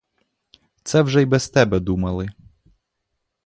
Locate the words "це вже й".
0.83-1.25